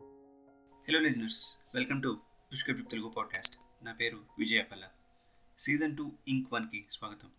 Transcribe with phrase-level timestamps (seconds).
[0.00, 2.20] Hello listeners welcome to
[2.52, 4.84] Pushkar Telugu podcast నా పేరు Vijayapalla
[5.58, 7.30] season two ఇంక్ వన్కి స్వాగతం.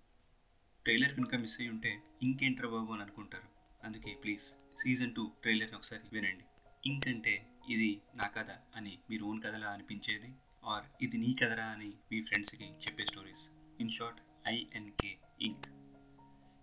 [0.84, 3.48] ట్రైలర్ కనుక మిస్ అయ్యి ఉంటే ఇంకేంట్రా బాబు అని అనుకుంటారు.
[3.84, 4.44] అందుకే ప్లీజ్
[4.80, 6.44] సీజన్ టూ ట్రైలర్ని ఒకసారి వినండి.
[6.86, 10.34] ఇంక్ అంటే ఇది నా కథ అని మీరు ఓన్ కథలా అనిపించేది?
[10.66, 13.50] ఆర్ ఇది నీ కథరా అని మీ ఫ్రెండ్స్కి చెప్పే stories
[13.80, 15.66] in short INK ink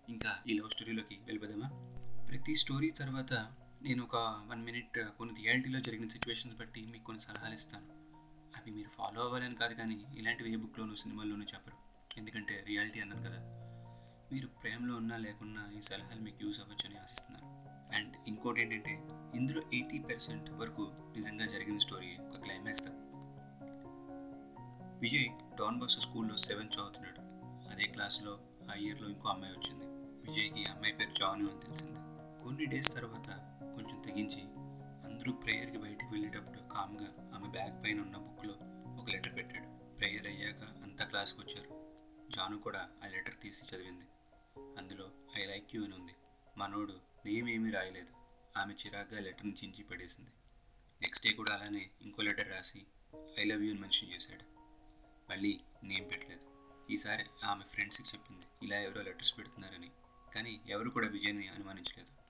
[0.09, 1.69] ఇంకా ఈ లవ్ స్టోరీలోకి వెళ్ళిపోదామా?
[2.29, 3.55] ప్రతి స్టోరీ తర్వాత
[3.87, 4.15] నేను ఒక
[4.47, 7.85] వన్ మినిట్ కొన్ని రియాలిటీలో జరిగిన సిచ్యువేషన్స్ బట్టి మీకు కొన్ని సలహాలు ఇస్తాను.
[8.57, 11.77] అవి మీరు ఫాలో అవ్వాలని కాదు కానీ ఇలాంటివి ఏ బుక్లోనూ సినిమాల్లోనూ చెప్పరు.
[12.19, 13.37] ఎందుకంటే రియాలిటీ అన్నారు కదా.
[14.31, 17.67] మీరు ప్రేమలో ఉన్నా లేకున్నా ఈ సలహాలు మీకు యూస్ అవ్వచ్చని ఆశిస్తున్నాను.
[17.95, 19.03] అండ్ ఇంకోటి ఏంటంటే
[19.35, 22.87] ఇందులో ఎయిటీ పర్సెంట్ వరకు నిజంగా జరిగిన స్టోరీ ఒక క్లైమాక్స్
[25.01, 25.27] విజయ్
[25.59, 27.19] డాన్ బాస్ స్కూల్లో సెవెన్ చదువుతున్నాడు.
[27.69, 28.39] అదే క్లాస్లో
[28.71, 29.85] ఆ ఇయర్లో ఇంకో అమ్మాయి వచ్చింది.
[30.29, 32.06] విజయ్కి అమ్మాయి పేరు జాను అని తెలిసింది.
[32.47, 33.29] కొన్ని డేస్ తర్వాత
[33.75, 34.41] కొంచెం తెగించి
[35.09, 38.53] అందరూ ప్రేయర్కి బయటికి వెళ్ళేటప్పుడు కామ్గా ఆమె బ్యాగ్ పైన ఉన్న బుక్లో
[39.01, 39.95] ఒక లెటర్ పెట్టాడు.
[39.95, 41.95] ప్రేయర్ అయ్యాక అంతా క్లాస్కి వచ్చారు.
[42.29, 44.05] జాను కూడా ఆ లెటర్ తీసి చదివింది.
[44.77, 46.11] అందులో ఐ లైక్ యూ అని ఉంది.
[46.57, 48.13] మనోడు నేమేమీ రాయలేదు
[48.57, 50.29] ఆమె చిరాగ్గా లెటర్ని చించి పడేసింది.
[51.01, 52.85] నెక్స్ట్ డే కూడా అలానే ఇంకో లెటర్ రాసి
[53.39, 54.43] ఐ లవ్ యూ అని మెన్షన్ చేశాడు.
[55.31, 56.47] మళ్ళీ నేమ్ పెట్టలేదు
[56.91, 59.91] ఈసారి ఆమె ఫ్రెండ్స్కి చెప్పింది ఇలా ఎవరో లెటర్స్ పెడుతున్నారని.
[60.35, 62.26] కానీ ఎవరు కూడా విజయ్ని అనుమానించలేదు.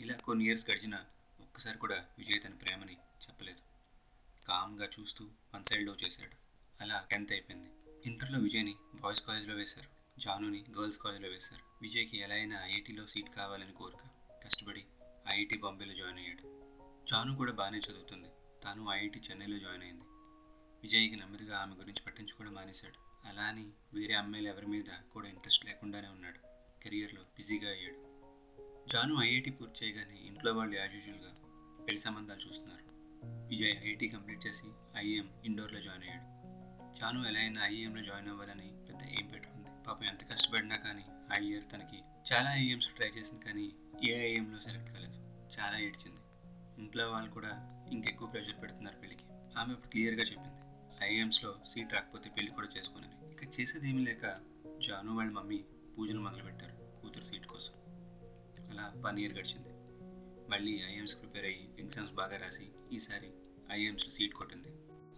[0.00, 1.04] ఇలా కొన్ని ఇయర్స్ గడిచిన
[1.40, 3.60] ఒక్కసారి కూడా విజయ్ తన ప్రేమని చెప్పలేదు.
[4.48, 6.36] కామ్గా చూస్తూ వన్ సైడ్లో చేశాడు.
[6.82, 7.68] అలా టెన్త్ అయిపోయింది.
[8.06, 10.20] ఇంటర్లో విజయ్ని బాయ్స్ కాలేజ్లో వేశారు.
[10.20, 11.64] జానుని గర్ల్స్ కాలేజ్లో వేశారు.
[11.82, 13.98] విజయ్కి ఎలా అయినా ఐఐటీలో సీట్ కావాలని కోరిక.
[14.44, 14.84] కష్టపడి
[15.28, 16.42] ఐఐటి బాంబేలో జాయిన్ అయ్యాడు.
[17.10, 18.28] జాను కూడా బాగానే చదువుతుంది.
[18.62, 20.04] తాను ఐఐటి చెన్నైలో జాయిన్ అయింది.
[20.82, 23.28] విజయ్కి నెమ్మదిగా ఆమె గురించి పట్టించుకోవడం మానేశాడు.
[23.28, 26.38] అలా అని వేరే అమ్మాయిలు ఎవరి మీద కూడా ఇంట్రెస్ట్ లేకుండానే ఉన్నాడు.
[26.82, 28.09] కెరియర్లో బిజీగా అయ్యాడు.
[28.92, 31.32] జాను ఐఐటి పూర్తి చేయగానే ఇంట్లో వాళ్ళు యాజ్ యూజువల్గా
[31.84, 32.84] పెళ్ళి సంబంధాలు చూస్తున్నారు.
[33.48, 36.26] విజయ్ ఐఐటి కంప్లీట్ చేసి ఐఏఎం ఇండోర్లో జాయిన్ అయ్యాడు.
[36.98, 39.70] జాను ఎలా అయినా ఐఏఎంలో జాయిన్ అవ్వాలని పెద్ద ఏం పెట్టుకుంది.
[39.86, 42.02] పాపం ఎంత కష్టపడినా కానీ ఆ ఇయర్ తనకి
[42.32, 43.72] చాలా ఐఏఎంస్ ట్రై చేసింది కానీ
[44.04, 45.14] ఏ ఐఏఎంలో సెలెక్ట్ కాలేదు.
[45.60, 46.20] చాలా ఏడ్చింది.
[46.78, 49.24] ఇంట్లో వాళ్ళు కూడా ఇంకెక్కువ ప్రెషర్ పెడుతున్నారు పెళ్ళికి.
[49.58, 50.60] ఆమె ఇప్పుడు క్లియర్గా చెప్పింది.
[51.04, 53.32] ఐఏఎంస్లో సీట్ రాకపోతే పెళ్ళి కూడా చేసుకోనని.
[53.32, 54.40] ఇక చేసేది ఏమీ లేక
[54.78, 55.64] జాను వాళ్ళ మమ్మీ
[55.98, 57.89] పూజలు మొదలుపెట్టారు కూతురు సీట్ కోసం.
[58.70, 59.68] అలా వన్ ఇయర్ గడిచింది.
[60.50, 63.30] మళ్ళీ ఐఎమ్స్ ప్రిపేర్ అయ్యి ఎగ్జామ్స్ బాగా రాసి ఈసారి
[63.72, 64.68] ఐఎమ్స్లో సీట్ కొట్టింది.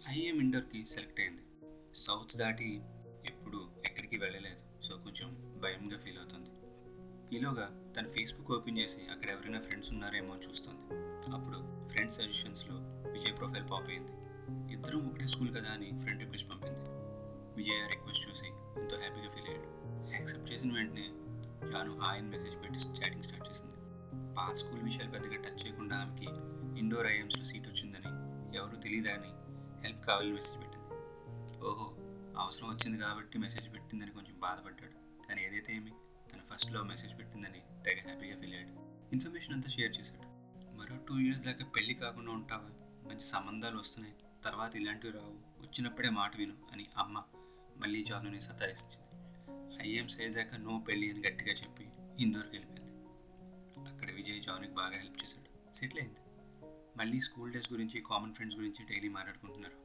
[0.09, 1.41] ఐఎం ఇండోర్కి సెలెక్ట్ అయింది.
[1.95, 2.81] సౌత్ దాటి
[3.25, 4.81] ఎప్పుడు ఎక్కడికి వెళ్ళలేదు.
[4.83, 6.49] సో కొంచెం భయంగా ఫీల్ అవుతుంది.
[7.35, 10.81] ఈలోగా తన ఫేస్బుక్ ఓపెన్ చేసి అక్కడ ఎవరైనా ఫ్రెండ్స్ ఉన్నారేమో అని చూస్తుంది.
[11.31, 12.75] అప్పుడు ఫ్రెండ్స్ సజెషన్స్లో
[13.11, 14.11] విజయ్ ప్రొఫైల్ పాప్ అయింది.
[14.73, 16.79] ఇద్దరం ఒకటే స్కూల్ కదా అని ఫ్రెండ్ రిక్వెస్ట్ పంపింది.
[17.55, 18.45] విజయ్ ఆ రిక్వెస్ట్ చూసి
[18.81, 19.69] ఎంతో హ్యాపీగా ఫీల్ అయ్యాడు.
[20.15, 21.09] యాక్సెప్ట్ చేసిన వెంటనే
[21.71, 23.73] జాను హాయ్ అని మెసేజ్ పెట్టి చాటింగ్ స్టార్ట్ చేసింది.
[24.33, 26.27] పాత స్కూల్ విషయాలు పెద్దగా టచ్ చేయకుండా ఆమెకి
[26.79, 28.23] ఇండోర్ ఐఎమ్స్లో సీట్ వచ్చిందని
[28.57, 29.43] ఎవరు తెలియదని
[29.87, 30.83] హెల్ప్ కావాలని మెసేజ్ పెట్టింది.
[31.65, 31.95] ఓహో
[32.39, 35.27] అవసరం వచ్చింది కాబట్టి మెసేజ్ పెట్టిందని కొంచెం బాధపడ్డాడు.
[35.27, 35.91] కానీ ఏదైతే ఏమి
[36.33, 38.93] తన ఫస్ట్లో మెసేజ్ పెట్టిందని తెగ హ్యాపీగా ఫీల్ అయ్యాడు.
[39.13, 40.23] ఇన్ఫర్మేషన్ అంతా షేర్ చేశాడు.
[40.75, 42.69] మరో టూ ఇయర్స్ దాకా పెళ్ళి కాకుండా ఉంటావా?
[43.09, 44.15] మంచి సంబంధాలు వస్తున్నాయి.
[44.43, 45.61] తర్వాత ఇలాంటివి రావు.
[45.61, 47.23] వచ్చినప్పుడే మాట విను అని అమ్మ
[47.77, 49.02] మళ్ళీ జాబ్ను సతాయిస్తుంది.
[49.83, 51.89] ఐఎమ్స్ దాకా నో పెళ్ళి అని గట్టిగా చెప్పి
[52.19, 52.93] ఇందోర్కి వెళ్ళిపోయింది.
[53.89, 55.75] అక్కడ విజయ్ జానుకి బాగా హెల్ప్ చేశాడు.
[55.75, 56.19] సెటిల్ అయింది.
[56.97, 59.75] మళ్ళీ స్కూల్ డేస్ గురించి కామన్ ఫ్రెండ్స్ గురించి డైలీ మాట్లాడుకుంటున్నారు.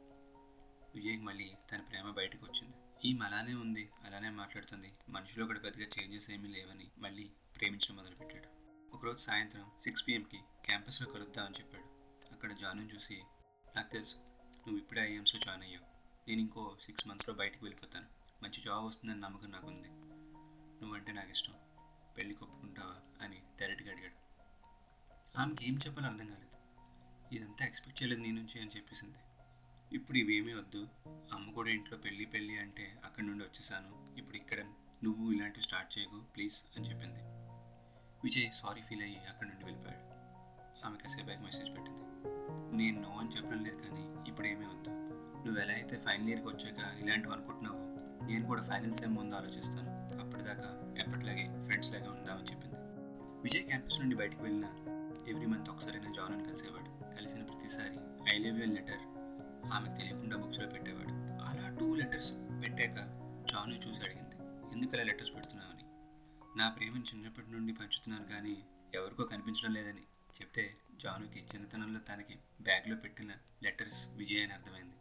[0.94, 2.74] విజయ్కి మళ్ళీ తన ప్రేమ బయటకు వచ్చింది.
[3.04, 4.92] ఈమె అలానే ఉంది అలానే మాట్లాడుతుంది.
[5.08, 8.58] మనిషిలో కూడా పెద్దగా చేంజెస్ ఏమీ లేవని మళ్ళీ ప్రేమించడం మొదలుపెట్టాడు.
[8.96, 11.84] ఒకరోజు సాయంత్రం సిక్స్ పిఎంకి క్యాంపస్లో కలుద్దామని చెప్పాడు.
[12.32, 13.22] అక్కడ జాయిన్ చూసి
[13.76, 15.86] నాకు తెలుసు నువ్వు ఇప్పుడే ఐఎమ్స్లో జాయిన్ అయ్యావు.
[16.28, 18.06] నేను ఇంకో సిక్స్ మంత్స్లో బయటకు వెళ్ళిపోతాను.
[18.42, 19.88] మంచి జాబ్ వస్తుందని నమ్మకం నాకు ఉంది
[20.82, 21.52] నువ్వంటే నాకు ఇష్టం
[22.16, 24.18] పెళ్ళి ఒప్పుకుంటావా అని డైరెక్ట్గా అడిగాడు.
[25.38, 26.58] ఆమెకి ఏం చెప్పాలో అర్థం కాలేదు.
[27.34, 29.18] ఇదంతా ఎక్స్పెక్ట్ చేయలేదు నీ నుంచి అని చెప్పేసింది.
[29.92, 30.88] ఇప్పుడు ఇవేమీ వద్దు.
[31.08, 34.14] అమ్మ కూడా ఇంట్లో పెళ్ళి పెళ్ళి అంటే అక్కడి నుండి వచ్చేసాను.
[34.18, 34.60] ఇప్పుడు ఇక్కడ
[35.04, 37.20] నువ్వు ఇలాంటివి స్టార్ట్ చేయకు ప్లీజ్ అని చెప్పింది.
[38.24, 40.08] విజయ్ సారీ ఫీల్ అయ్యి అక్కడి నుండి వెళ్ళిపోయాడు.
[40.86, 42.02] ఆమె కాసేపు మెసేజ్ పెట్టింది.
[42.76, 44.90] నేను నో అని చెప్పడం లేదు కానీ ఇప్పుడు ఏమీ వద్దు.
[45.44, 47.87] నువ్వు ఎలా అయితే ఫైనల్ ఇయర్కి వచ్చాక ఇలాంటివి అనుకుంటున్నావు
[48.28, 49.90] నేను కూడా ఫైనల్ సెమ్ ముందు ఆలోచిస్తాను.
[50.20, 52.76] అప్పటిదాకా ఎప్పటిలాగే ఫ్రెండ్స్ లాగే ఉందామని చెప్పింది.
[53.42, 54.68] విజయ్ క్యాంపస్ నుండి బయటకు వెళ్ళినా
[55.28, 57.16] ఎవ్రీ మంత్ ఒకసారైనా జాన్ అని కలిసేవాడు.
[57.16, 57.96] కలిసిన ప్రతిసారి
[58.34, 59.02] ఐ లవ్ యూ లెటర్
[59.72, 61.12] ఆమెకు తెలియకుండా బుక్స్లో పెట్టేవాడు.
[61.42, 62.32] అలా టూ లెటర్స్
[62.62, 62.96] పెట్టాక
[63.50, 64.36] జాను చూసి అడిగింది
[64.72, 65.84] ఎందుకు అలా లెటర్స్ పెడుతున్నావని
[66.58, 68.64] నా ప్రేమను చిన్నప్పటి నుండి పంచుతున్నాను కానీ
[68.94, 70.04] ఎవరికో కనిపించడం లేదని
[70.40, 73.32] చెప్తే జానుకి చిన్నతనంలో తనకి బ్యాగ్లో పెట్టిన
[73.62, 74.96] లెటర్స్ విజయ్ అని అర్థమైంది.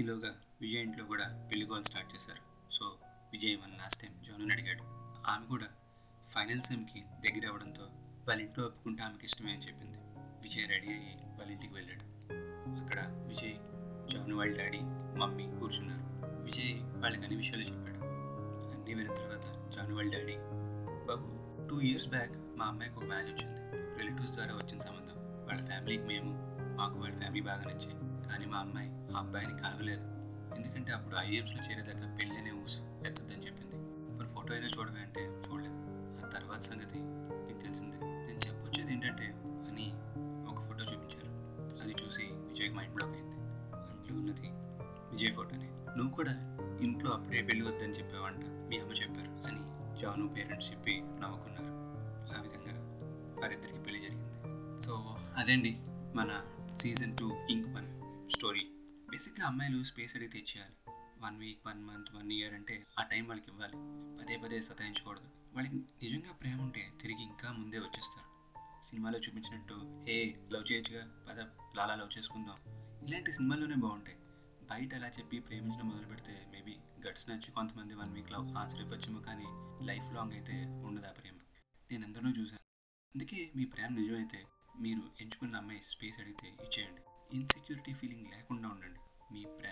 [0.00, 2.72] ఈలోగా విజయ్ ఇంట్లో కూడా పెళ్ళి గోల్ స్టార్ట్ చేశారు.
[2.72, 2.84] సో
[3.32, 4.82] విజయ్ మన లాస్ట్ టైం జానుని అడిగాడు.
[5.26, 5.66] ఆమె కూడా
[6.24, 7.82] ఫైనల్ సెమ్కి దగ్గర అవ్వడంతో
[8.28, 9.98] వాళ్ళ ఇంట్లో ఒప్పుకుంటే ఆమెకి ఇష్టమే అని చెప్పింది.
[10.42, 12.00] విజయ్ రెడీ అయ్యి వాళ్ళ ఇంటికి వెళ్ళాడు.
[12.84, 13.54] అక్కడ విజయ్
[14.12, 14.78] జాన్ వాళ్ళ డాడీ
[15.18, 16.26] మమ్మీ కూర్చున్నారు.
[16.42, 17.98] విజయ్ వాళ్ళకి అన్ని విషయాలు చెప్పాడు.
[18.74, 20.36] అన్నీ విన్న తర్వాత జాన్ వాళ్ళ డాడీ
[21.06, 21.38] బాబు
[21.68, 23.60] టూ ఇయర్స్ బ్యాక్ మా అమ్మాయికి ఒక మ్యాచ్ వచ్చింది.
[23.98, 25.14] రిలేటివ్స్ ద్వారా వచ్చిన సంబంధం.
[25.16, 26.38] వాళ్ళ ఫ్యామిలీకి మేము
[26.76, 28.28] మాకు వాళ్ళ ఫ్యామిలీ బాగా నచ్చాయి.
[28.28, 30.17] కానీ మా అమ్మాయి ఆ అబ్బాయిని కలవలేదు.
[30.56, 33.76] ఎందుకంటే అప్పుడు ఐఏఎంస్లో చేరేదాకా పెళ్ళనే ఊసు ఎత్తద్దని చెప్పింది.
[34.12, 35.88] ఇప్పుడు ఫోటో అయినా చూడవే అంటే చూడలేదు.
[36.26, 36.98] ఆ తర్వాత సంగతి
[37.46, 37.96] నీకు తెలిసిందే.
[37.96, 39.92] నేను చెప్పొచ్చేది ఏంటంటే అని
[40.50, 41.28] ఒక ఫోటో చూపించారు.
[41.82, 43.36] అది చూసి విజయ్ మైండ్ బ్లాక్ అయింది.
[43.76, 44.48] అందులో ఉన్నది
[45.10, 45.68] విజయ్ ఫోటోనే.
[45.96, 48.44] నువ్వు కూడా ఇంట్లో అప్పుడే పెళ్ళి వద్దని చెప్పావంట.
[48.44, 49.58] మీ అమ్మ చెప్పారు అని
[50.00, 51.72] జాను పేరెంట్స్ చెప్పి నవ్వుకున్నారు.
[52.38, 52.72] ఆ విధంగా
[53.40, 54.82] వారిద్దరికి పెళ్ళి జరిగింది.
[54.82, 55.78] సో అదండి
[56.14, 56.40] మన
[56.76, 57.86] season two ink one
[58.30, 58.66] story.
[59.10, 60.74] బేసిక్గా అమ్మాయిలు స్పేస్ అడిగితే ఇచ్చేయాలి
[61.18, 63.72] one week one month one year అంటే ఆ టైం వాళ్ళకి ఇవ్వాలి.
[64.18, 65.24] పదే పదే సతాయించకూడదు.
[65.54, 68.28] వాళ్ళకి నిజంగా ప్రేమ ఉంటే తిరిగి ఇంకా ముందే వచ్చేస్తారు.
[68.86, 71.40] సినిమాలో చూపించినట్టు హే లవ్ చేయొచ్చుగా పద
[71.76, 72.56] లాలా లవ్ చేసుకుందాం.
[73.08, 74.16] ఇలాంటి సినిమాల్లోనే బాగుంటాయి.
[74.62, 76.76] బయట అలా చెప్పి ప్రేమించడం మొదలు పెడితే మేబీ
[77.08, 79.44] గట్స్ నచ్చి కొంతమంది వన్ వీక్ లవ్ ఆన్సర్ ఇవ్వచ్చేమో కానీ
[79.86, 81.34] లైఫ్ లాంగ్ అయితే ఉండదు ఆ ప్రేమ.
[81.90, 82.64] నేను అందరినూ చూశాను.
[83.14, 84.46] అందుకే మీ ప్రేమ నిజమైతే
[84.80, 87.02] మీరు ఎంచుకున్న అమ్మాయి స్పేస్ అడిగితే ఇచ్చేయండి.
[87.32, 88.57] ఇన్సెక్యూరిటీ ఫీలింగ్ లేకుండా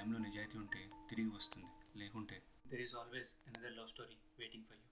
[0.06, 0.80] టైంలో నిజాయితీ ఉంటే
[1.10, 1.70] తిరిగి వస్తుంది
[2.00, 2.36] లేకుంటే
[2.70, 4.84] there is always another love story waiting for you